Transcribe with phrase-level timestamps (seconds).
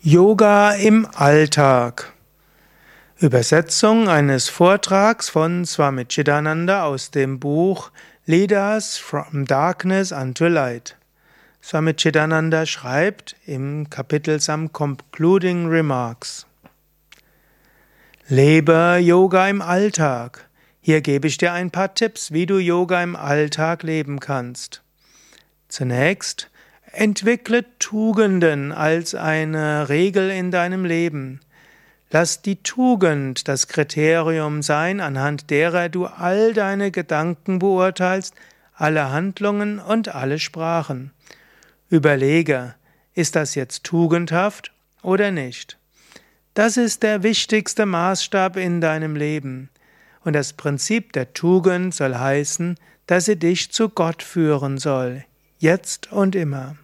[0.00, 2.12] Yoga im Alltag.
[3.18, 7.90] Übersetzung eines Vortrags von Swami Chidananda aus dem Buch
[8.24, 10.96] Leaders from Darkness unto Light.
[11.60, 16.46] Swami Chidananda schreibt im Kapitel Some Concluding Remarks.
[18.28, 20.48] Lebe Yoga im Alltag.
[20.80, 24.80] Hier gebe ich dir ein paar Tipps, wie du Yoga im Alltag leben kannst.
[25.66, 26.48] Zunächst
[26.92, 31.40] Entwickle Tugenden als eine Regel in deinem Leben.
[32.10, 38.34] Lass die Tugend das Kriterium sein, anhand derer du all deine Gedanken beurteilst,
[38.74, 41.12] alle Handlungen und alle Sprachen.
[41.90, 42.74] Überlege,
[43.12, 45.76] ist das jetzt tugendhaft oder nicht?
[46.54, 49.68] Das ist der wichtigste Maßstab in deinem Leben.
[50.24, 55.24] Und das Prinzip der Tugend soll heißen, dass sie dich zu Gott führen soll
[55.58, 56.76] jetzt und immer.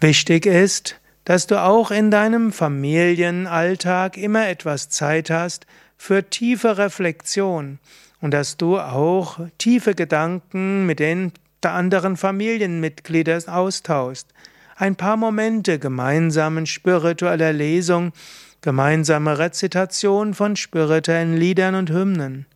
[0.00, 7.78] Wichtig ist, dass du auch in deinem Familienalltag immer etwas Zeit hast für tiefe Reflexion
[8.20, 14.28] und dass du auch tiefe Gedanken mit den anderen Familienmitgliedern austauschst.
[14.76, 18.12] Ein paar Momente gemeinsamen spiritueller Lesung,
[18.60, 22.46] gemeinsame Rezitation von spirituellen Liedern und Hymnen.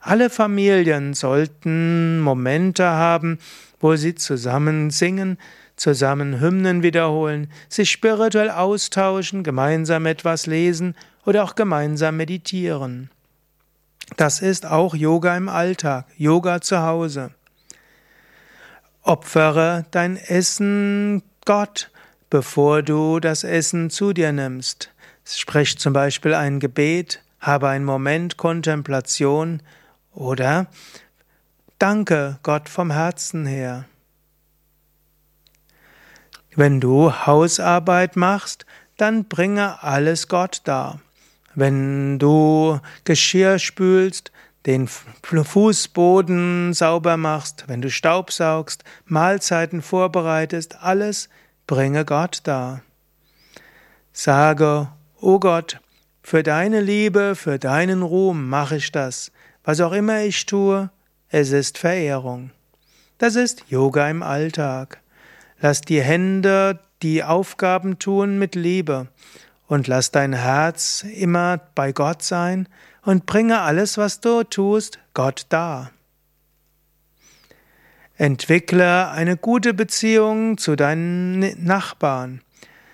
[0.00, 3.38] Alle Familien sollten Momente haben,
[3.80, 5.38] wo sie zusammen singen,
[5.76, 13.10] zusammen Hymnen wiederholen, sich spirituell austauschen, gemeinsam etwas lesen oder auch gemeinsam meditieren.
[14.16, 17.30] Das ist auch Yoga im Alltag, Yoga zu Hause.
[19.02, 21.90] Opfere dein Essen Gott,
[22.28, 24.90] bevor du das Essen zu dir nimmst.
[25.24, 29.62] Sprich zum Beispiel ein Gebet, habe einen Moment Kontemplation,
[30.14, 30.66] oder
[31.80, 33.86] Danke Gott vom Herzen her.
[36.54, 38.66] Wenn du Hausarbeit machst,
[38.98, 41.00] dann bringe alles Gott dar.
[41.54, 44.30] Wenn du Geschirr spülst,
[44.66, 51.30] den Fußboden sauber machst, wenn du Staubsaugst, Mahlzeiten vorbereitest, alles
[51.66, 52.82] bringe Gott dar.
[54.12, 54.88] Sage,
[55.18, 55.80] O oh Gott,
[56.22, 59.32] für deine Liebe, für deinen Ruhm mache ich das.
[59.64, 60.90] Was auch immer ich tue,
[61.28, 62.50] es ist Verehrung.
[63.18, 65.00] Das ist Yoga im Alltag.
[65.60, 69.08] Lass die Hände die Aufgaben tun mit Liebe
[69.66, 72.68] und lass dein Herz immer bei Gott sein
[73.02, 75.90] und bringe alles, was du tust, Gott dar.
[78.16, 82.42] Entwickle eine gute Beziehung zu deinen Nachbarn.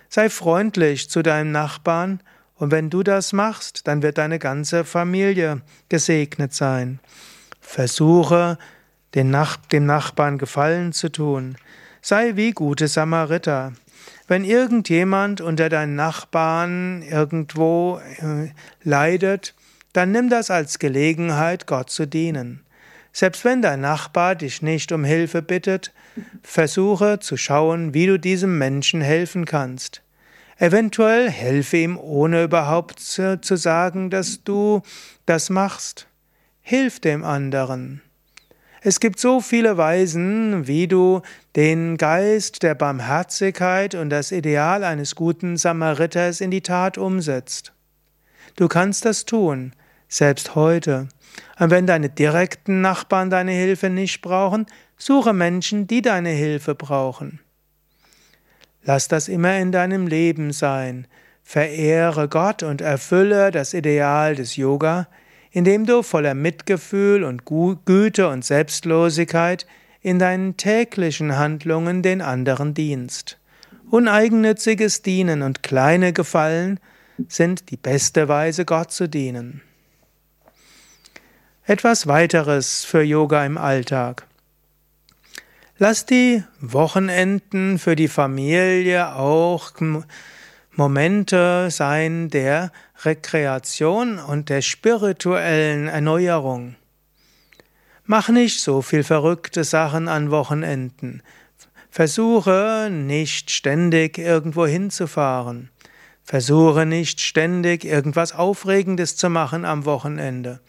[0.09, 2.21] Sei freundlich zu deinem Nachbarn
[2.59, 7.01] und wenn du das machst, dann wird deine ganze Familie gesegnet sein.
[7.61, 8.59] Versuche,
[9.15, 11.57] dem Nachbarn Gefallen zu tun.
[12.01, 13.73] Sei wie gute Samariter.
[14.29, 18.51] Wenn irgendjemand unter deinen Nachbarn irgendwo äh,
[18.83, 19.55] leidet,
[19.93, 22.63] dann nimm das als Gelegenheit, Gott zu dienen.
[23.13, 25.93] Selbst wenn dein Nachbar dich nicht um Hilfe bittet,
[26.43, 30.03] versuche zu schauen, wie du diesem Menschen helfen kannst.
[30.59, 34.81] Eventuell helfe ihm, ohne überhaupt zu, zu sagen, dass du
[35.27, 36.09] das machst.
[36.63, 38.01] Hilf dem anderen.
[38.81, 41.21] Es gibt so viele Weisen, wie du
[41.57, 47.73] den Geist der Barmherzigkeit und das Ideal eines guten Samariters in die Tat umsetzt.
[48.55, 49.73] Du kannst das tun,
[50.09, 51.09] selbst heute.
[51.59, 57.41] Und wenn deine direkten Nachbarn deine Hilfe nicht brauchen, suche Menschen, die deine Hilfe brauchen.
[58.87, 61.09] Lass das immer in deinem Leben sein.
[61.43, 65.09] Verehre Gott und erfülle das Ideal des Yoga,
[65.51, 69.67] indem du voller Mitgefühl und Güte und Selbstlosigkeit
[70.03, 73.39] in deinen täglichen Handlungen den anderen dienst.
[73.91, 76.79] Uneigennütziges Dienen und kleine Gefallen
[77.29, 79.63] sind die beste Weise, Gott zu dienen.
[81.65, 84.27] Etwas weiteres für Yoga im Alltag.
[85.79, 89.73] Lass die Wochenenden für die Familie auch
[90.73, 92.73] Momente sein der
[93.05, 96.77] Rekreation und der spirituellen Erneuerung.
[98.07, 101.23] Mach nicht so viel verrückte Sachen an Wochenenden.
[101.91, 105.69] Versuche nicht ständig irgendwo hinzufahren.
[106.25, 110.61] Versuche nicht ständig irgendwas Aufregendes zu machen am Wochenende.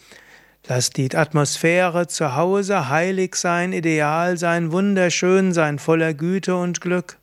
[0.69, 7.17] Lass die Atmosphäre zu Hause heilig sein, ideal sein, wunderschön sein, voller Güte und Glück.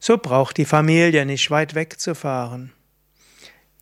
[0.00, 2.72] So braucht die Familie nicht weit wegzufahren.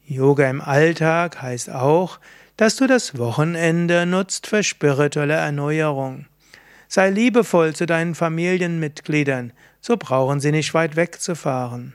[0.04, 2.20] Yoga im Alltag heißt auch,
[2.58, 6.26] dass du das Wochenende nutzt für spirituelle Erneuerung.
[6.86, 11.94] Sei liebevoll zu deinen Familienmitgliedern, so brauchen sie nicht weit wegzufahren.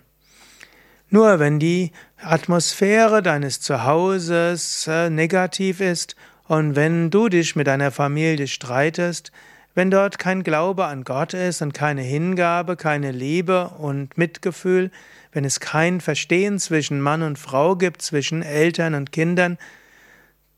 [1.10, 6.16] Nur wenn die Atmosphäre deines Zuhauses äh, negativ ist
[6.48, 9.32] und wenn du dich mit deiner Familie streitest,
[9.76, 14.90] wenn dort kein Glaube an Gott ist und keine Hingabe, keine Liebe und Mitgefühl,
[15.32, 19.58] wenn es kein Verstehen zwischen Mann und Frau gibt, zwischen Eltern und Kindern,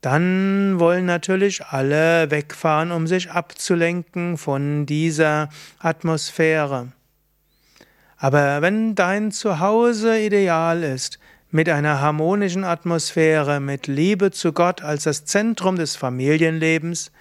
[0.01, 5.49] dann wollen natürlich alle wegfahren, um sich abzulenken von dieser
[5.79, 6.93] Atmosphäre.
[8.15, 11.19] Aber wenn dein Zuhause ideal ist,
[11.51, 17.11] mit einer harmonischen Atmosphäre, mit Liebe zu Gott als das Zentrum des Familienlebens,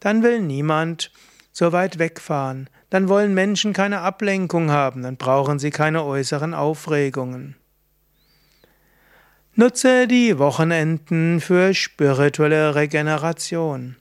[0.00, 1.10] dann will niemand
[1.52, 7.56] so weit wegfahren, dann wollen Menschen keine Ablenkung haben, dann brauchen sie keine äußeren Aufregungen.
[9.56, 13.96] Nutze die Wochenenden für spirituelle Regeneration.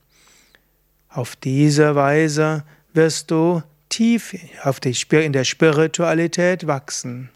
[1.10, 4.36] Auf diese Weise wirst du tief
[5.12, 7.30] in der Spiritualität wachsen.